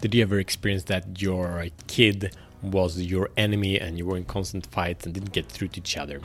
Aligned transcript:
Did 0.00 0.14
you 0.14 0.22
ever 0.22 0.38
experience 0.38 0.84
that 0.84 1.20
your 1.20 1.66
kid 1.88 2.32
was 2.62 3.02
your 3.02 3.30
enemy 3.36 3.80
and 3.80 3.98
you 3.98 4.06
were 4.06 4.16
in 4.16 4.24
constant 4.26 4.64
fights 4.66 5.04
and 5.04 5.12
didn't 5.12 5.32
get 5.32 5.46
through 5.46 5.68
to 5.68 5.80
each 5.80 5.96
other? 5.96 6.20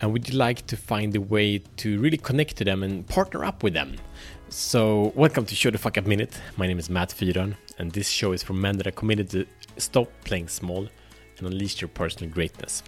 And 0.00 0.12
would 0.12 0.28
you 0.28 0.36
like 0.36 0.66
to 0.66 0.76
find 0.76 1.14
a 1.14 1.20
way 1.20 1.58
to 1.58 2.00
really 2.00 2.16
connect 2.16 2.56
to 2.56 2.64
them 2.64 2.82
and 2.82 3.06
partner 3.06 3.44
up 3.44 3.62
with 3.62 3.74
them? 3.74 3.94
So, 4.48 5.12
welcome 5.14 5.46
to 5.46 5.54
Show 5.54 5.70
the 5.70 5.78
Fuck 5.78 5.98
Up 5.98 6.06
Minute. 6.06 6.36
My 6.56 6.66
name 6.66 6.80
is 6.80 6.90
Matt 6.90 7.10
Fyron, 7.10 7.54
and 7.78 7.92
this 7.92 8.08
show 8.08 8.32
is 8.32 8.42
for 8.42 8.54
men 8.54 8.76
that 8.78 8.88
are 8.88 8.98
committed 9.02 9.30
to 9.30 9.46
stop 9.76 10.10
playing 10.24 10.48
small 10.48 10.88
and 11.38 11.46
unleash 11.46 11.80
your 11.80 11.88
personal 11.88 12.30
greatness. 12.30 12.82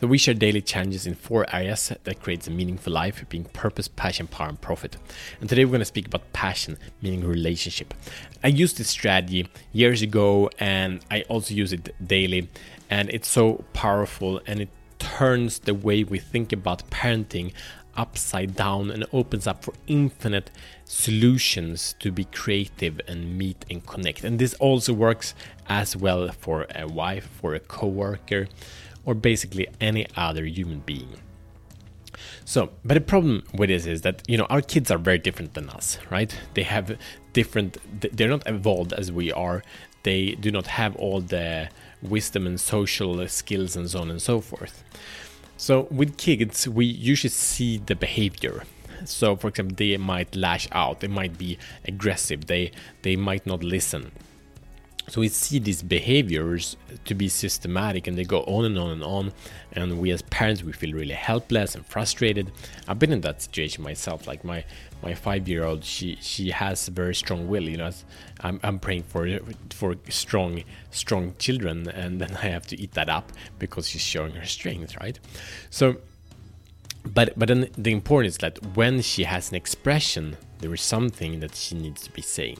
So 0.00 0.06
we 0.06 0.18
share 0.18 0.34
daily 0.34 0.60
challenges 0.60 1.06
in 1.06 1.14
four 1.14 1.46
areas 1.54 1.92
that 2.02 2.20
creates 2.20 2.48
a 2.48 2.50
meaningful 2.50 2.92
life, 2.92 3.24
being 3.28 3.44
purpose, 3.44 3.88
passion, 3.88 4.26
power, 4.26 4.48
and 4.48 4.60
profit. 4.60 4.96
And 5.40 5.48
today 5.48 5.64
we're 5.64 5.72
going 5.72 5.80
to 5.80 5.86
speak 5.86 6.06
about 6.06 6.32
passion, 6.32 6.78
meaning 7.00 7.24
relationship. 7.24 7.94
I 8.42 8.48
used 8.48 8.78
this 8.78 8.88
strategy 8.88 9.48
years 9.72 10.02
ago, 10.02 10.50
and 10.58 11.00
I 11.10 11.22
also 11.28 11.54
use 11.54 11.72
it 11.72 11.94
daily, 12.06 12.48
and 12.90 13.08
it's 13.10 13.28
so 13.28 13.64
powerful, 13.72 14.40
and 14.46 14.60
it 14.60 14.68
turns 14.98 15.60
the 15.60 15.74
way 15.74 16.04
we 16.04 16.18
think 16.18 16.52
about 16.52 16.88
parenting 16.90 17.52
upside 17.96 18.54
down 18.54 18.90
and 18.90 19.04
opens 19.12 19.46
up 19.46 19.64
for 19.64 19.74
infinite 19.86 20.50
solutions 20.84 21.94
to 21.98 22.10
be 22.10 22.24
creative 22.24 23.00
and 23.08 23.36
meet 23.36 23.64
and 23.70 23.86
connect. 23.86 24.24
And 24.24 24.38
this 24.38 24.54
also 24.54 24.92
works 24.92 25.34
as 25.68 25.96
well 25.96 26.28
for 26.32 26.66
a 26.74 26.86
wife, 26.86 27.28
for 27.40 27.54
a 27.54 27.60
coworker, 27.60 28.48
or 29.04 29.14
basically 29.14 29.66
any 29.80 30.06
other 30.16 30.44
human 30.44 30.80
being. 30.80 31.08
So, 32.44 32.70
but 32.84 32.94
the 32.94 33.00
problem 33.00 33.44
with 33.54 33.68
this 33.68 33.86
is 33.86 34.02
that 34.02 34.22
you 34.28 34.36
know 34.36 34.46
our 34.50 34.60
kids 34.60 34.90
are 34.90 34.98
very 34.98 35.18
different 35.18 35.54
than 35.54 35.70
us, 35.70 35.98
right? 36.10 36.36
They 36.54 36.62
have 36.64 36.96
different. 37.32 37.78
They're 38.16 38.28
not 38.28 38.46
evolved 38.46 38.92
as 38.92 39.10
we 39.10 39.32
are. 39.32 39.62
They 40.02 40.32
do 40.32 40.50
not 40.50 40.66
have 40.66 40.96
all 40.96 41.20
the 41.20 41.68
wisdom 42.02 42.46
and 42.46 42.60
social 42.60 43.26
skills 43.28 43.76
and 43.76 43.88
so 43.88 44.00
on 44.00 44.10
and 44.10 44.20
so 44.20 44.40
forth. 44.40 44.82
So 45.62 45.86
with 45.92 46.16
kids, 46.16 46.66
we 46.66 46.86
usually 46.86 47.30
see 47.30 47.78
the 47.78 47.94
behavior. 47.94 48.64
So, 49.04 49.36
for 49.36 49.46
example, 49.46 49.76
they 49.76 49.96
might 49.96 50.34
lash 50.34 50.66
out. 50.72 50.98
They 50.98 51.06
might 51.06 51.38
be 51.38 51.56
aggressive. 51.86 52.48
They 52.48 52.72
they 53.02 53.14
might 53.14 53.46
not 53.46 53.62
listen 53.62 54.10
so 55.08 55.20
we 55.20 55.28
see 55.28 55.58
these 55.58 55.82
behaviors 55.82 56.76
to 57.04 57.14
be 57.14 57.28
systematic 57.28 58.06
and 58.06 58.16
they 58.16 58.24
go 58.24 58.42
on 58.44 58.64
and 58.64 58.78
on 58.78 58.90
and 58.90 59.02
on. 59.02 59.32
And 59.72 59.98
we 59.98 60.10
as 60.10 60.22
parents 60.22 60.62
we 60.62 60.72
feel 60.72 60.92
really 60.92 61.14
helpless 61.14 61.74
and 61.74 61.84
frustrated. 61.84 62.52
I've 62.86 62.98
been 62.98 63.12
in 63.12 63.20
that 63.22 63.42
situation 63.42 63.82
myself 63.82 64.26
like 64.26 64.44
my 64.44 64.64
my 65.02 65.14
five 65.14 65.48
year 65.48 65.64
old 65.64 65.84
she 65.84 66.16
she 66.20 66.50
has 66.50 66.86
very 66.88 67.14
strong 67.14 67.48
will 67.48 67.64
you 67.64 67.76
know 67.76 67.90
I'm, 68.40 68.60
I'm 68.62 68.78
praying 68.78 69.02
for 69.02 69.28
for 69.70 69.96
strong 70.08 70.62
strong 70.92 71.34
children 71.38 71.88
and 71.88 72.20
then 72.20 72.36
i 72.36 72.46
have 72.46 72.68
to 72.68 72.80
eat 72.80 72.92
that 72.92 73.08
up 73.08 73.32
because 73.58 73.88
she's 73.88 74.00
showing 74.02 74.32
her 74.34 74.46
strength 74.46 74.96
right? 75.00 75.18
So 75.70 75.96
but 77.04 77.36
but 77.36 77.48
then 77.48 77.68
the 77.76 77.90
important 77.90 78.28
is 78.28 78.38
that 78.38 78.64
when 78.76 79.02
she 79.02 79.24
has 79.24 79.50
an 79.50 79.56
expression 79.56 80.36
there 80.60 80.72
is 80.72 80.80
something 80.80 81.40
that 81.40 81.56
she 81.56 81.74
needs 81.74 82.02
to 82.02 82.12
be 82.12 82.22
saying 82.22 82.58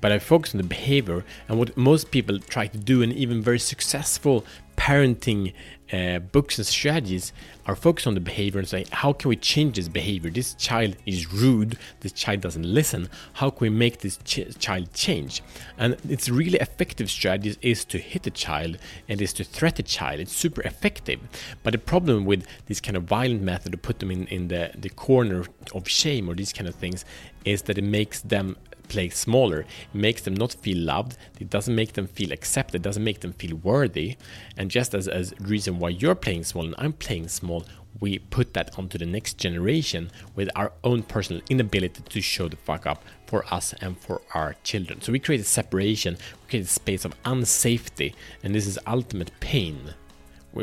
but 0.00 0.12
I 0.12 0.18
focus 0.18 0.54
on 0.54 0.58
the 0.58 0.66
behavior 0.66 1.24
and 1.48 1.58
what 1.58 1.76
most 1.76 2.10
people 2.10 2.38
try 2.38 2.66
to 2.66 2.78
do, 2.78 3.02
and 3.02 3.12
even 3.12 3.42
very 3.42 3.58
successful 3.58 4.44
parenting 4.76 5.52
uh, 5.92 6.18
books 6.18 6.58
and 6.58 6.66
strategies 6.66 7.32
are 7.66 7.76
focused 7.76 8.06
on 8.06 8.14
the 8.14 8.20
behavior 8.20 8.58
and 8.58 8.68
say, 8.68 8.84
how 8.90 9.12
can 9.12 9.28
we 9.28 9.36
change 9.36 9.76
this 9.76 9.88
behavior? 9.88 10.30
This 10.30 10.54
child 10.54 10.96
is 11.06 11.32
rude, 11.32 11.78
this 12.00 12.12
child 12.12 12.40
doesn't 12.40 12.64
listen. 12.64 13.08
How 13.34 13.50
can 13.50 13.60
we 13.60 13.70
make 13.70 14.00
this 14.00 14.18
ch- 14.24 14.56
child 14.58 14.92
change? 14.92 15.42
And 15.78 15.96
it's 16.08 16.28
really 16.28 16.58
effective 16.58 17.10
strategies 17.10 17.56
is 17.62 17.84
to 17.86 17.98
hit 17.98 18.26
a 18.26 18.30
child 18.30 18.78
and 19.08 19.20
is 19.20 19.32
to 19.34 19.44
threat 19.44 19.78
a 19.78 19.82
child. 19.82 20.20
It's 20.20 20.34
super 20.34 20.62
effective. 20.62 21.20
But 21.62 21.72
the 21.72 21.78
problem 21.78 22.24
with 22.24 22.46
this 22.66 22.80
kind 22.80 22.96
of 22.96 23.04
violent 23.04 23.42
method 23.42 23.72
to 23.72 23.78
put 23.78 24.00
them 24.00 24.10
in, 24.10 24.26
in 24.26 24.48
the, 24.48 24.72
the 24.76 24.90
corner 24.90 25.44
of 25.72 25.88
shame 25.88 26.28
or 26.28 26.34
these 26.34 26.52
kind 26.52 26.68
of 26.68 26.74
things 26.74 27.04
is 27.44 27.62
that 27.62 27.78
it 27.78 27.84
makes 27.84 28.20
them 28.20 28.56
play 28.88 29.08
smaller. 29.08 29.60
It 29.60 29.94
makes 29.94 30.22
them 30.22 30.34
not 30.34 30.52
feel 30.54 30.78
loved. 30.78 31.16
It 31.40 31.50
doesn't 31.50 31.74
make 31.74 31.94
them 31.94 32.06
feel 32.06 32.32
accepted. 32.32 32.76
It 32.76 32.82
doesn't 32.82 33.04
make 33.04 33.20
them 33.20 33.32
feel 33.32 33.56
worthy. 33.56 34.16
And 34.56 34.70
just 34.70 34.94
as 34.94 35.08
a 35.08 35.24
reason 35.40 35.78
why 35.78 35.90
you're 35.90 36.14
playing 36.14 36.44
small 36.44 36.64
and 36.64 36.74
I'm 36.78 36.92
playing 36.92 37.28
small, 37.28 37.64
we 38.00 38.18
put 38.18 38.54
that 38.54 38.78
onto 38.78 38.98
the 38.98 39.06
next 39.06 39.38
generation 39.38 40.10
with 40.34 40.50
our 40.54 40.72
own 40.84 41.02
personal 41.02 41.42
inability 41.48 42.02
to 42.02 42.20
show 42.20 42.48
the 42.48 42.56
fuck 42.56 42.86
up 42.86 43.02
for 43.26 43.44
us 43.52 43.74
and 43.80 43.98
for 43.98 44.20
our 44.34 44.54
children. 44.62 45.00
So 45.00 45.12
we 45.12 45.18
create 45.18 45.40
a 45.40 45.44
separation, 45.44 46.16
we 46.42 46.50
create 46.50 46.66
a 46.66 46.68
space 46.68 47.04
of 47.04 47.20
unsafety, 47.22 48.14
and 48.42 48.54
this 48.54 48.66
is 48.66 48.78
ultimate 48.86 49.30
pain 49.40 49.94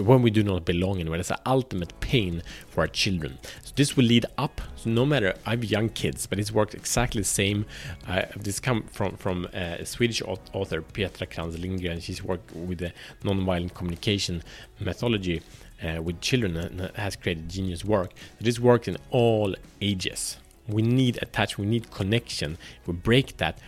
when 0.01 0.21
we 0.21 0.31
do 0.31 0.43
not 0.43 0.65
belong 0.65 0.99
anywhere. 0.99 1.17
That's 1.19 1.31
an 1.31 1.37
ultimate 1.45 1.99
pain 1.99 2.41
for 2.67 2.81
our 2.81 2.87
children. 2.87 3.37
So 3.63 3.73
this 3.75 3.95
will 3.95 4.05
lead 4.05 4.25
up. 4.37 4.61
So 4.75 4.89
no 4.89 5.05
matter 5.05 5.35
I 5.45 5.51
have 5.51 5.63
young 5.63 5.89
kids, 5.89 6.25
but 6.25 6.39
it's 6.39 6.51
worked 6.51 6.73
exactly 6.73 7.21
the 7.21 7.27
same. 7.27 7.65
Uh, 8.07 8.23
this 8.35 8.59
come 8.59 8.83
from 8.83 9.15
from 9.17 9.45
uh, 9.53 9.77
a 9.79 9.85
Swedish 9.85 10.21
author 10.21 10.81
Petra 10.81 11.27
Krantz 11.27 11.57
Lindgren. 11.57 11.99
She's 11.99 12.23
worked 12.23 12.51
with 12.55 12.79
the 12.79 12.93
nonviolent 13.23 13.73
communication 13.73 14.43
methodology. 14.79 15.41
Uh, 15.83 16.01
with 16.01 16.21
children 16.21 16.55
and 16.55 16.79
has 16.95 17.17
created 17.17 17.49
genius 17.49 17.83
work. 17.83 18.13
This 18.39 18.57
works 18.57 18.87
in 18.87 18.95
all 19.09 19.53
ages. 19.81 20.37
We 20.65 20.81
need 20.81 21.19
attachment, 21.21 21.67
we 21.67 21.71
need 21.71 21.91
connection. 21.91 22.57
If 22.81 22.87
we 22.87 22.93
break 22.93 23.35
that, 23.37 23.59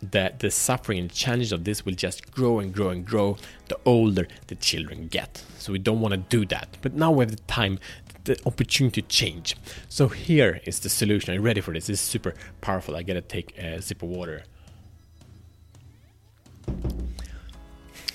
the, 0.00 0.32
the 0.38 0.50
suffering 0.50 0.98
and 0.98 1.12
challenge 1.12 1.52
of 1.52 1.64
this 1.64 1.84
will 1.84 1.94
just 1.94 2.30
grow 2.30 2.58
and 2.58 2.72
grow 2.72 2.90
and 2.90 3.04
grow 3.04 3.36
the 3.68 3.78
older 3.84 4.26
the 4.46 4.54
children 4.54 5.08
get. 5.08 5.42
So 5.58 5.72
we 5.72 5.78
don't 5.78 6.00
want 6.00 6.12
to 6.12 6.18
do 6.18 6.46
that. 6.46 6.76
But 6.82 6.94
now 6.94 7.10
we 7.10 7.24
have 7.24 7.30
the 7.30 7.42
time, 7.42 7.78
the 8.24 8.38
opportunity 8.46 9.02
to 9.02 9.08
change. 9.08 9.56
So 9.88 10.08
here 10.08 10.60
is 10.64 10.80
the 10.80 10.88
solution. 10.88 11.32
Are 11.32 11.34
you 11.34 11.40
ready 11.40 11.60
for 11.60 11.72
this? 11.72 11.86
This 11.86 12.00
is 12.00 12.06
super 12.06 12.34
powerful. 12.60 12.96
I 12.96 13.02
gotta 13.02 13.20
take 13.20 13.56
a 13.58 13.80
sip 13.82 14.02
of 14.02 14.08
water. 14.08 14.44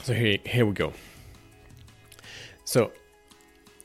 So 0.03 0.13
here, 0.13 0.37
here 0.45 0.65
we 0.65 0.73
go. 0.73 0.93
So 2.65 2.91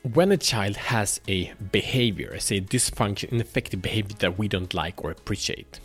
when 0.03 0.33
a 0.33 0.37
child 0.37 0.77
has 0.77 1.21
a 1.29 1.53
behavior, 1.73 2.39
say 2.39 2.61
dysfunction, 2.61 3.31
ineffective 3.31 3.83
behavior 3.83 4.17
that 4.21 4.39
we 4.39 4.49
don't 4.49 4.73
like 4.73 5.05
or 5.05 5.11
appreciate, 5.11 5.81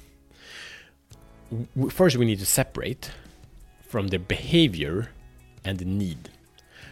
first 1.90 2.18
we 2.18 2.26
need 2.26 2.40
to 2.40 2.46
separate 2.46 3.12
from 3.88 4.08
the 4.08 4.18
behavior 4.18 5.10
and 5.64 5.80
the 5.80 5.86
need. 5.86 6.30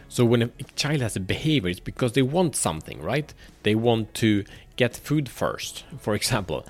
So 0.08 0.24
when 0.24 0.42
a 0.42 0.50
child 0.76 1.00
has 1.00 1.16
a 1.16 1.20
behavior, 1.20 1.70
it's 1.70 1.80
because 1.80 2.12
they 2.12 2.22
want 2.22 2.54
something, 2.54 3.00
right? 3.00 3.32
They 3.62 3.74
want 3.74 4.12
to 4.14 4.44
get 4.76 4.94
food 4.94 5.28
first, 5.28 5.84
for 5.98 6.14
example. 6.14 6.66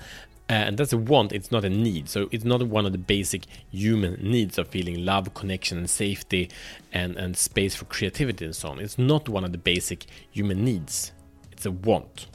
Uh, 0.49 0.53
and 0.53 0.77
that's 0.77 0.93
a 0.93 0.97
want, 0.97 1.31
it's 1.31 1.51
not 1.51 1.65
a 1.65 1.69
need. 1.69 2.09
So 2.09 2.29
it's 2.31 2.43
not 2.43 2.63
one 2.63 2.85
of 2.85 2.91
the 2.91 2.97
basic 2.97 3.45
human 3.71 4.15
needs 4.21 4.57
of 4.57 4.67
feeling 4.67 5.03
love, 5.03 5.33
connection, 5.33 5.77
and 5.77 5.89
safety, 5.89 6.49
and, 6.91 7.15
and 7.15 7.35
space 7.35 7.75
for 7.75 7.85
creativity 7.85 8.45
and 8.45 8.55
so 8.55 8.69
on. 8.69 8.79
It's 8.79 8.97
not 8.97 9.27
one 9.29 9.43
of 9.43 9.51
the 9.51 9.57
basic 9.57 10.05
human 10.31 10.63
needs. 10.63 11.11
It's 11.51 11.65
a 11.65 11.71
want, 11.71 12.27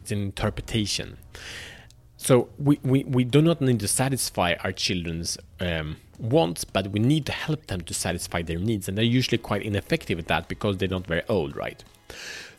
it's 0.00 0.12
an 0.12 0.22
interpretation. 0.22 1.18
So 2.24 2.48
we, 2.58 2.80
we, 2.82 3.04
we 3.04 3.22
do 3.22 3.42
not 3.42 3.60
need 3.60 3.80
to 3.80 3.86
satisfy 3.86 4.54
our 4.64 4.72
children's 4.72 5.36
um, 5.60 5.98
wants, 6.18 6.64
but 6.64 6.86
we 6.86 6.98
need 6.98 7.26
to 7.26 7.32
help 7.32 7.66
them 7.66 7.82
to 7.82 7.92
satisfy 7.92 8.40
their 8.40 8.58
needs. 8.58 8.88
And 8.88 8.96
they're 8.96 9.04
usually 9.04 9.36
quite 9.36 9.60
ineffective 9.60 10.18
at 10.18 10.28
that 10.28 10.48
because 10.48 10.78
they're 10.78 10.88
not 10.88 11.06
very 11.06 11.20
old, 11.28 11.54
right? 11.54 11.84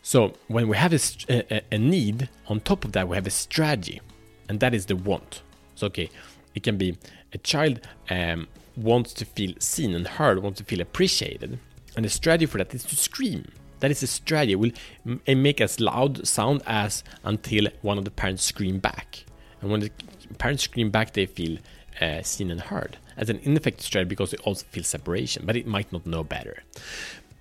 So 0.04 0.36
when 0.50 0.68
we 0.68 0.78
have 0.78 0.94
a, 0.94 1.00
a, 1.30 1.62
a 1.72 1.80
need, 1.80 2.30
on 2.46 2.60
top 2.60 2.86
of 2.86 2.92
that, 2.92 3.08
we 3.08 3.16
have 3.16 3.26
a 3.26 3.32
strategy, 3.32 4.02
and 4.48 4.60
that 4.60 4.76
is 4.76 4.86
the 4.86 4.96
want. 4.96 5.42
So, 5.74 5.88
okay, 5.88 6.12
it 6.54 6.62
can 6.62 6.78
be 6.78 6.96
a 7.34 7.40
child 7.40 7.80
um, 8.12 8.48
wants 8.78 9.14
to 9.14 9.26
feel 9.26 9.56
seen 9.58 9.96
and 9.96 10.08
heard, 10.08 10.44
wants 10.44 10.60
to 10.60 10.64
feel 10.64 10.82
appreciated. 10.82 11.58
And 11.96 12.06
the 12.06 12.10
strategy 12.10 12.46
for 12.46 12.60
that 12.60 12.72
is 12.76 12.84
to 12.84 12.96
scream. 12.96 13.48
That 13.80 13.90
is 13.90 14.04
a 14.04 14.08
strategy. 14.08 14.52
It 14.52 14.60
will 15.06 15.36
make 15.36 15.60
as 15.60 15.80
loud 15.80 16.28
sound 16.28 16.62
as 16.68 17.04
until 17.24 17.66
one 17.82 17.98
of 17.98 18.06
the 18.06 18.12
parents 18.12 18.44
scream 18.44 18.78
back. 18.78 19.26
And 19.66 19.72
when 19.72 19.82
the 19.82 19.92
parents 20.38 20.62
scream 20.62 20.92
back, 20.92 21.14
they 21.14 21.26
feel 21.26 21.58
uh, 22.00 22.22
seen 22.22 22.52
and 22.52 22.62
heard 22.62 22.98
as 23.18 23.32
an 23.32 23.40
ineffective 23.42 23.84
strategy 23.84 24.10
because 24.10 24.30
they 24.30 24.38
also 24.44 24.64
feel 24.70 24.84
separation, 24.84 25.44
but 25.44 25.56
it 25.56 25.66
might 25.66 25.92
not 25.92 26.06
know 26.06 26.24
better. 26.24 26.62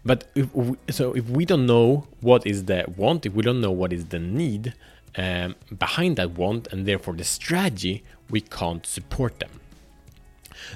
But 0.07 0.25
if 0.35 0.55
we, 0.55 0.79
so 0.89 1.13
if 1.13 1.29
we 1.29 1.45
don't 1.45 1.67
know 1.67 2.07
what 2.23 2.47
is 2.47 2.65
the 2.65 2.87
want, 2.97 3.27
if 3.27 3.35
we 3.35 3.43
don't 3.43 3.61
know 3.61 3.71
what 3.71 3.93
is 3.93 4.07
the 4.07 4.19
need 4.19 4.73
um, 5.19 5.55
behind 5.77 6.17
that 6.17 6.31
want, 6.31 6.67
and 6.69 6.87
therefore 6.87 7.13
the 7.13 7.25
strategy, 7.25 8.03
we 8.31 8.41
can't 8.41 8.87
support 8.87 9.39
them. 9.41 9.61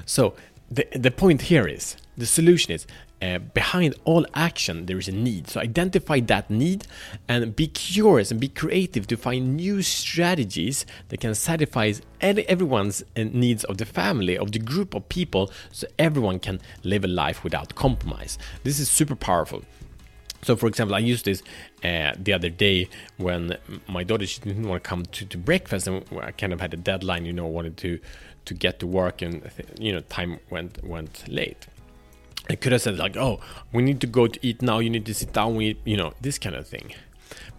So 0.04 0.34
the 0.70 0.86
the 0.92 1.10
point 1.10 1.42
here 1.42 1.66
is 1.66 1.96
the 2.18 2.26
solution 2.26 2.72
is 2.72 2.86
uh, 3.20 3.38
behind 3.38 3.94
all 4.04 4.24
action 4.34 4.86
there 4.86 4.98
is 4.98 5.08
a 5.08 5.12
need. 5.12 5.48
So 5.48 5.60
identify 5.60 6.20
that 6.20 6.50
need 6.50 6.86
and 7.28 7.54
be 7.54 7.66
curious 7.66 8.30
and 8.30 8.40
be 8.40 8.48
creative 8.48 9.06
to 9.08 9.16
find 9.16 9.56
new 9.56 9.82
strategies 9.82 10.86
that 11.08 11.20
can 11.20 11.34
satisfy 11.34 11.92
everyone's 12.20 13.02
uh, 13.16 13.24
needs 13.24 13.64
of 13.64 13.78
the 13.78 13.84
family, 13.84 14.38
of 14.38 14.52
the 14.52 14.58
group 14.58 14.94
of 14.94 15.08
people, 15.08 15.50
so 15.72 15.86
everyone 15.98 16.38
can 16.38 16.60
live 16.84 17.04
a 17.04 17.08
life 17.08 17.42
without 17.44 17.74
compromise. 17.74 18.38
This 18.62 18.78
is 18.78 18.88
super 18.88 19.16
powerful. 19.16 19.62
So, 20.42 20.54
for 20.54 20.68
example, 20.68 20.94
I 20.94 21.00
used 21.00 21.24
this 21.24 21.42
uh, 21.82 22.12
the 22.16 22.32
other 22.32 22.48
day 22.48 22.88
when 23.16 23.56
my 23.88 24.04
daughter 24.04 24.24
she 24.24 24.40
didn't 24.40 24.68
want 24.68 24.84
to 24.84 24.88
come 24.88 25.04
to, 25.06 25.24
to 25.26 25.36
breakfast, 25.36 25.88
and 25.88 26.04
I 26.20 26.30
kind 26.30 26.52
of 26.52 26.60
had 26.60 26.72
a 26.72 26.76
deadline, 26.76 27.24
you 27.24 27.32
know, 27.32 27.46
wanted 27.46 27.76
to 27.78 27.98
to 28.44 28.54
get 28.54 28.78
to 28.78 28.86
work, 28.86 29.20
and 29.20 29.42
you 29.78 29.92
know, 29.92 30.00
time 30.02 30.38
went 30.48 30.82
went 30.84 31.28
late. 31.28 31.66
I 32.48 32.54
could 32.54 32.72
have 32.72 32.82
said 32.82 32.98
like, 32.98 33.16
"Oh, 33.16 33.40
we 33.72 33.82
need 33.82 34.00
to 34.00 34.06
go 34.06 34.26
to 34.26 34.38
eat 34.46 34.62
now. 34.62 34.78
You 34.78 34.90
need 34.90 35.06
to 35.06 35.14
sit 35.14 35.32
down. 35.32 35.56
We, 35.56 35.78
you 35.84 35.96
know, 35.96 36.14
this 36.20 36.38
kind 36.38 36.56
of 36.56 36.66
thing." 36.66 36.94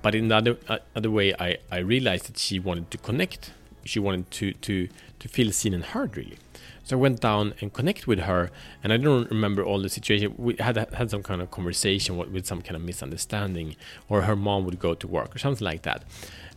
But 0.02 0.16
in 0.16 0.30
the 0.30 0.36
other 0.36 0.58
uh, 0.68 0.80
other 0.96 1.12
way, 1.12 1.34
I 1.40 1.58
I 1.72 1.80
realized 1.80 2.28
that 2.28 2.38
she 2.38 2.60
wanted 2.60 2.90
to 2.92 2.98
connect. 2.98 3.52
She 3.86 4.00
wanted 4.00 4.32
to 4.32 4.54
to 4.54 4.88
to 5.20 5.28
feel 5.28 5.52
seen 5.52 5.74
and 5.74 5.84
heard, 5.84 6.18
really. 6.18 6.38
So 6.84 6.98
I 6.98 7.00
went 7.00 7.20
down 7.20 7.54
and 7.62 7.72
connected 7.72 8.08
with 8.08 8.22
her, 8.22 8.50
and 8.84 8.92
I 8.92 8.98
don't 8.98 9.30
remember 9.30 9.64
all 9.64 9.80
the 9.80 9.90
situation. 9.90 10.34
We 10.38 10.56
had 10.60 10.76
had 10.76 11.12
some 11.12 11.22
kind 11.22 11.40
of 11.40 11.52
conversation 11.52 12.18
with, 12.18 12.30
with 12.30 12.48
some 12.48 12.62
kind 12.64 12.76
of 12.76 12.82
misunderstanding, 12.82 13.76
or 14.08 14.24
her 14.24 14.36
mom 14.36 14.66
would 14.66 14.80
go 14.80 14.96
to 14.96 15.08
work 15.08 15.36
or 15.36 15.40
something 15.40 15.66
like 15.66 15.84
that, 15.84 16.04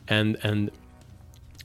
and 0.08 0.38
and 0.42 0.70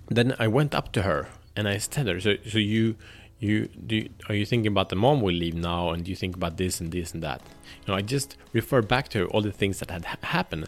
then 0.09 0.35
I 0.39 0.47
went 0.47 0.75
up 0.75 0.91
to 0.93 1.03
her 1.03 1.27
and 1.55 1.67
I 1.67 1.77
said 1.77 2.07
her, 2.07 2.19
so 2.19 2.35
so 2.49 2.57
you 2.57 2.95
you 3.39 3.67
do 3.67 3.95
you, 3.97 4.09
are 4.29 4.35
you 4.35 4.45
thinking 4.45 4.71
about 4.71 4.89
the 4.89 4.95
mom 4.95 5.21
will 5.21 5.33
leave 5.33 5.53
now 5.53 5.91
and 5.91 6.07
you 6.07 6.15
think 6.15 6.35
about 6.35 6.57
this 6.57 6.81
and 6.81 6.91
this 6.91 7.13
and 7.13 7.21
that? 7.23 7.41
You 7.81 7.91
know 7.91 7.95
i 7.95 8.01
just 8.01 8.37
refer 8.53 8.81
back 8.81 9.09
to 9.09 9.27
all 9.27 9.41
the 9.41 9.51
things 9.51 9.79
that 9.79 9.91
had 9.91 10.05
ha- 10.05 10.17
happened 10.23 10.67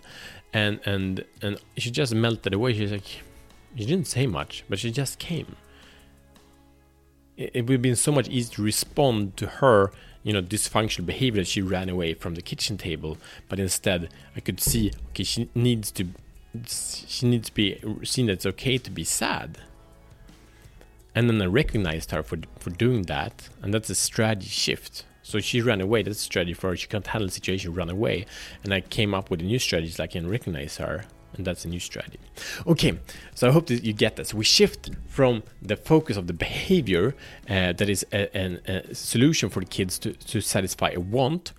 and 0.54 0.80
and 0.86 1.26
and 1.42 1.60
she 1.78 1.92
just 1.92 2.14
melted 2.14 2.54
away. 2.54 2.74
She's 2.74 2.92
like 2.92 3.22
she 3.78 3.86
didn't 3.86 4.08
say 4.08 4.28
much 4.28 4.64
but 4.70 4.80
she 4.80 4.92
just 4.92 5.20
came. 5.20 5.56
It, 7.38 7.52
it 7.54 7.62
would 7.64 7.74
have 7.74 7.82
been 7.82 7.96
so 7.96 8.12
much 8.12 8.28
easier 8.30 8.56
to 8.56 8.62
respond 8.64 9.38
to 9.38 9.48
her 9.48 9.92
you 10.24 10.34
know 10.34 10.42
dysfunctional 10.42 11.06
behavior 11.06 11.44
she 11.46 11.62
ran 11.62 11.90
away 11.90 12.14
from 12.14 12.36
the 12.36 12.42
kitchen 12.42 12.78
table 12.78 13.18
but 13.48 13.58
instead 13.58 14.10
i 14.36 14.42
could 14.42 14.60
see 14.60 14.92
okay 15.10 15.24
she 15.24 15.50
needs 15.56 15.92
to 15.92 16.08
she 16.68 17.26
needs 17.26 17.48
to 17.48 17.54
be 17.54 17.80
seen 18.04 18.26
that 18.26 18.34
it's 18.34 18.46
okay 18.46 18.78
to 18.78 18.92
be 18.92 19.06
sad 19.06 19.60
and 21.16 21.30
then 21.30 21.42
I 21.42 21.46
recognized 21.46 22.12
her 22.12 22.24
for 22.24 22.38
for 22.60 22.70
doing 22.70 23.04
that, 23.04 23.50
and 23.62 23.74
that's 23.74 23.90
a 23.90 23.96
strategy 23.96 24.50
shift. 24.50 25.06
So 25.30 25.40
she 25.40 25.62
ran 25.62 25.80
away. 25.80 26.02
That's 26.02 26.20
a 26.20 26.24
strategy 26.24 26.54
for 26.54 26.70
her. 26.70 26.76
She 26.76 26.88
can't 26.88 27.06
handle 27.06 27.28
the 27.28 27.34
situation, 27.34 27.74
run 27.74 27.90
away. 27.90 28.26
And 28.64 28.74
I 28.74 28.82
came 28.82 29.14
up 29.14 29.30
with 29.30 29.42
a 29.42 29.44
new 29.44 29.60
strategy 29.60 29.92
so 29.92 30.04
I 30.04 30.08
can 30.08 30.28
recognize 30.28 30.78
her, 30.78 31.06
and 31.36 31.46
that's 31.46 31.66
a 31.66 31.68
new 31.68 31.80
strategy. 31.80 32.20
Okay, 32.66 33.00
so 33.36 33.48
I 33.48 33.52
hope 33.52 33.68
that 33.68 33.84
you 33.84 33.94
get 33.94 34.16
this. 34.16 34.34
We 34.34 34.44
shift 34.44 34.90
from 35.08 35.44
the 35.62 35.76
focus 35.76 36.18
of 36.18 36.26
the 36.26 36.34
behavior 36.34 37.16
uh, 37.48 37.74
that 37.74 37.90
is 37.90 38.06
a, 38.12 38.36
a, 38.36 38.60
a, 38.68 38.96
solution 38.96 39.50
for 39.50 39.60
the 39.60 39.68
kids 39.68 40.00
to, 40.00 40.14
to 40.14 40.42
satisfy 40.42 40.90
a 40.96 41.00
want, 41.00 41.54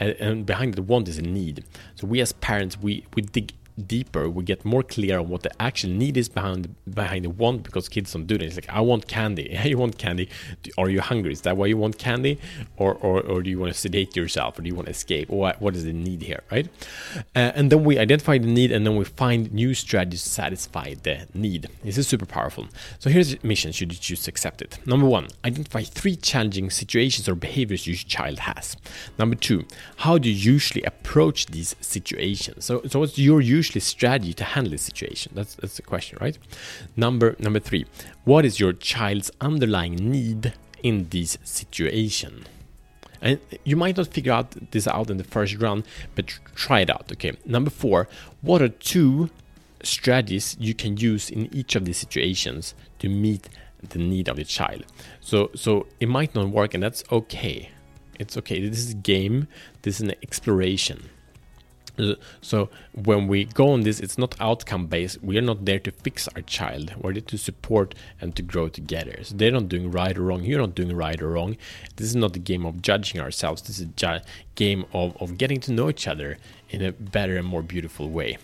uh, 0.00 0.04
and 0.18 0.44
behind 0.44 0.74
the 0.74 0.82
want 0.82 1.06
is 1.06 1.18
a 1.18 1.22
need. 1.22 1.64
So 1.94 2.06
we 2.08 2.20
as 2.20 2.32
parents, 2.32 2.80
we 2.80 3.06
we 3.14 3.22
dig 3.22 3.52
deeper, 3.86 4.28
we 4.28 4.44
get 4.44 4.64
more 4.64 4.82
clear 4.82 5.18
on 5.18 5.28
what 5.28 5.42
the 5.42 5.62
actual 5.62 5.90
need 5.90 6.16
is 6.16 6.28
behind 6.28 6.74
behind 6.92 7.24
the 7.24 7.30
want 7.30 7.62
because 7.62 7.88
kids 7.88 8.12
don't 8.12 8.26
do 8.26 8.38
this. 8.38 8.56
It's 8.56 8.66
like 8.66 8.76
I 8.76 8.80
want 8.80 9.08
candy. 9.08 9.58
You 9.74 9.78
want 9.78 9.98
candy. 9.98 10.28
Are 10.78 10.88
you 10.88 11.00
hungry? 11.00 11.32
Is 11.32 11.40
that 11.40 11.56
why 11.56 11.66
you 11.66 11.76
want 11.76 11.98
candy, 11.98 12.38
or 12.76 12.94
or, 12.94 13.20
or 13.22 13.42
do 13.42 13.50
you 13.50 13.58
want 13.58 13.72
to 13.72 13.78
sedate 13.78 14.14
yourself, 14.14 14.58
or 14.58 14.62
do 14.62 14.68
you 14.68 14.74
want 14.74 14.86
to 14.86 14.92
escape? 14.92 15.28
What, 15.28 15.60
what 15.60 15.74
is 15.74 15.84
the 15.84 15.92
need 15.92 16.22
here, 16.22 16.42
right? 16.52 16.68
Uh, 17.34 17.50
and 17.56 17.72
then 17.72 17.82
we 17.82 17.98
identify 17.98 18.38
the 18.38 18.46
need, 18.46 18.70
and 18.70 18.86
then 18.86 18.94
we 18.94 19.04
find 19.04 19.52
new 19.52 19.74
strategies 19.74 20.22
to 20.22 20.28
satisfy 20.28 20.94
the 21.02 21.26
need. 21.34 21.68
This 21.82 21.98
is 21.98 22.06
super 22.06 22.26
powerful. 22.26 22.68
So 23.00 23.10
here's 23.10 23.42
mission: 23.42 23.72
should 23.72 23.92
you 23.92 23.98
choose 23.98 24.22
to 24.24 24.30
accept 24.30 24.62
it? 24.62 24.78
Number 24.86 25.06
one, 25.06 25.28
identify 25.44 25.82
three 25.82 26.14
challenging 26.14 26.70
situations 26.70 27.28
or 27.28 27.34
behaviors 27.34 27.86
your 27.86 27.96
child 27.96 28.40
has. 28.40 28.76
Number 29.18 29.34
two, 29.34 29.64
how 29.96 30.18
do 30.18 30.30
you 30.30 30.36
usually 30.52 30.84
approach 30.84 31.46
these 31.46 31.74
situations? 31.80 32.66
So 32.66 32.82
so 32.86 33.00
what's 33.00 33.18
your 33.18 33.40
usual 33.40 33.63
usually 33.64 33.80
strategy 33.80 34.34
to 34.34 34.44
handle 34.44 34.70
this 34.70 34.82
situation? 34.82 35.32
That's 35.34 35.54
that's 35.54 35.76
the 35.76 35.82
question, 35.82 36.18
right? 36.20 36.36
Number 36.96 37.36
number 37.38 37.60
three, 37.60 37.86
what 38.24 38.44
is 38.44 38.60
your 38.60 38.72
child's 38.72 39.30
underlying 39.40 39.96
need 39.96 40.52
in 40.82 41.08
this 41.10 41.38
situation? 41.44 42.44
And 43.22 43.38
you 43.64 43.76
might 43.76 43.96
not 43.96 44.08
figure 44.08 44.32
out 44.32 44.48
this 44.72 44.86
out 44.86 45.10
in 45.10 45.16
the 45.16 45.24
first 45.24 45.54
run, 45.56 45.84
but 46.14 46.26
try 46.54 46.80
it 46.80 46.90
out. 46.90 47.10
Okay. 47.12 47.32
Number 47.46 47.70
four, 47.70 48.06
what 48.42 48.60
are 48.60 48.68
two 48.68 49.30
strategies 49.82 50.56
you 50.60 50.74
can 50.74 50.96
use 50.98 51.30
in 51.30 51.42
each 51.54 51.74
of 51.74 51.84
these 51.86 51.98
situations 51.98 52.74
to 52.98 53.08
meet 53.08 53.48
the 53.92 53.98
need 53.98 54.28
of 54.28 54.36
the 54.36 54.44
child? 54.44 54.84
So 55.20 55.50
so 55.54 55.86
it 56.00 56.08
might 56.08 56.34
not 56.34 56.48
work, 56.50 56.74
and 56.74 56.82
that's 56.82 57.02
okay. 57.10 57.70
It's 58.18 58.36
okay. 58.36 58.68
This 58.68 58.78
is 58.78 58.90
a 58.92 59.02
game. 59.14 59.48
This 59.82 59.96
is 59.96 60.02
an 60.02 60.14
exploration. 60.22 61.08
So 62.40 62.70
when 62.92 63.28
we 63.28 63.44
go 63.44 63.70
on 63.70 63.82
this, 63.82 64.00
it's 64.00 64.18
not 64.18 64.34
outcome 64.40 64.86
based. 64.86 65.22
We 65.22 65.38
are 65.38 65.42
not 65.42 65.64
there 65.64 65.78
to 65.80 65.90
fix 65.90 66.28
our 66.34 66.42
child. 66.42 66.94
We're 67.00 67.12
there 67.12 67.22
to 67.22 67.38
support 67.38 67.94
and 68.20 68.34
to 68.36 68.42
grow 68.42 68.68
together. 68.68 69.18
So 69.22 69.36
they're 69.36 69.52
not 69.52 69.68
doing 69.68 69.90
right 69.90 70.16
or 70.16 70.22
wrong. 70.22 70.44
You're 70.44 70.60
not 70.60 70.74
doing 70.74 70.94
right 70.96 71.20
or 71.20 71.30
wrong. 71.30 71.56
This 71.96 72.08
is 72.08 72.16
not 72.16 72.36
a 72.36 72.40
game 72.40 72.66
of 72.66 72.82
judging 72.82 73.20
ourselves. 73.20 73.62
This 73.62 73.78
is 73.78 73.82
a 73.82 73.86
ju- 73.86 74.24
game 74.54 74.84
of, 74.92 75.16
of 75.20 75.38
getting 75.38 75.60
to 75.60 75.72
know 75.72 75.88
each 75.88 76.08
other 76.08 76.38
in 76.70 76.82
a 76.82 76.92
better 76.92 77.36
and 77.36 77.46
more 77.46 77.62
beautiful 77.62 78.10
way. 78.10 78.38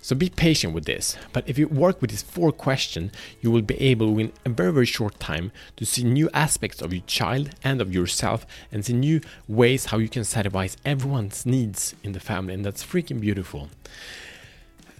So 0.00 0.16
be 0.16 0.30
patient 0.30 0.74
with 0.74 0.84
this. 0.84 1.16
But 1.32 1.48
if 1.48 1.58
you 1.58 1.68
work 1.68 2.00
with 2.00 2.10
these 2.10 2.22
four 2.22 2.52
questions, 2.52 3.12
you 3.40 3.50
will 3.50 3.62
be 3.62 3.80
able 3.80 4.18
in 4.18 4.32
a 4.44 4.48
very, 4.48 4.72
very 4.72 4.86
short 4.86 5.18
time 5.20 5.52
to 5.76 5.84
see 5.84 6.04
new 6.04 6.28
aspects 6.32 6.82
of 6.82 6.92
your 6.92 7.02
child 7.06 7.50
and 7.62 7.80
of 7.80 7.94
yourself 7.94 8.46
and 8.72 8.84
see 8.84 8.92
new 8.92 9.20
ways 9.46 9.86
how 9.86 9.98
you 9.98 10.08
can 10.08 10.24
satisfy 10.24 10.68
everyone's 10.84 11.46
needs 11.46 11.94
in 12.02 12.12
the 12.12 12.20
family. 12.20 12.54
And 12.54 12.64
that's 12.64 12.84
freaking 12.84 13.20
beautiful. 13.20 13.68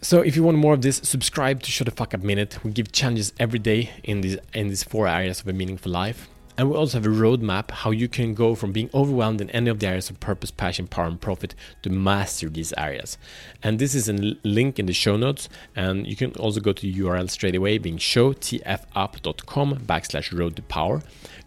So 0.01 0.21
if 0.21 0.37
you 0.37 0.45
want 0.45 0.59
more 0.59 0.75
of 0.75 0.83
this, 0.83 1.01
subscribe 1.03 1.63
to 1.65 1.71
Show 1.73 1.85
the 1.85 1.91
Fuck 1.91 2.15
Up 2.15 2.23
Minute. 2.23 2.63
We 2.63 2.71
give 2.71 2.93
challenges 2.93 3.33
every 3.41 3.59
day 3.59 3.91
in 4.05 4.21
these 4.21 4.39
in 4.55 4.69
these 4.69 4.85
four 4.85 5.09
areas 5.09 5.41
of 5.41 5.49
a 5.49 5.53
meaningful 5.53 5.91
life. 5.91 6.29
And 6.59 6.69
we 6.69 6.77
also 6.77 6.99
have 6.99 7.07
a 7.07 7.09
roadmap 7.09 7.71
how 7.71 7.93
you 7.93 8.09
can 8.09 8.35
go 8.35 8.57
from 8.57 8.73
being 8.73 8.91
overwhelmed 8.93 9.41
in 9.41 9.49
any 9.51 9.71
of 9.71 9.79
the 9.79 9.87
areas 9.87 10.11
of 10.11 10.19
purpose, 10.19 10.51
passion, 10.51 10.89
power, 10.89 11.07
and 11.07 11.21
profit 11.21 11.55
to 11.83 11.91
master 11.91 12.49
these 12.49 12.73
areas. 12.77 13.17
And 13.63 13.79
this 13.79 13.95
is 13.95 14.09
a 14.09 14.37
link 14.43 14.81
in 14.81 14.87
the 14.87 14.93
show 14.93 15.17
notes. 15.17 15.49
And 15.77 16.05
you 16.05 16.17
can 16.17 16.33
also 16.33 16.59
go 16.59 16.73
to 16.73 16.83
the 16.83 16.93
URL 16.93 17.31
straight 17.31 17.55
away, 17.55 17.79
being 17.79 17.97
showtfup.com 17.97 19.79
backslash 19.87 20.37
road 20.37 20.57
to 20.57 20.63
power. 20.63 21.01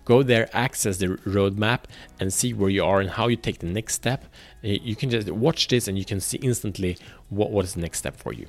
Go 0.06 0.24
there, 0.24 0.50
access 0.54 0.98
the 0.98 1.08
roadmap, 1.08 1.82
and 2.18 2.34
see 2.34 2.54
where 2.54 2.70
you 2.70 2.86
are 2.86 3.02
and 3.02 3.10
how 3.10 3.28
you 3.28 3.36
take 3.36 3.60
the 3.60 3.68
next 3.68 3.96
step. 3.96 4.24
Uh, 4.64 4.70
you 4.70 4.96
can 4.96 5.10
just 5.10 5.30
watch 5.30 5.68
this 5.68 5.90
and 5.90 5.98
you 5.98 6.06
can 6.06 6.22
see 6.22 6.38
instantly 6.38 6.98
what, 7.28 7.52
what 7.52 7.66
is 7.66 7.74
the 7.74 7.82
next 7.82 7.98
step 7.98 8.16
for 8.16 8.32
you. 8.32 8.48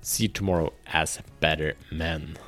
See 0.00 0.22
you 0.22 0.28
tomorrow 0.30 0.72
as 0.86 1.20
better 1.38 1.74
men. 1.90 2.38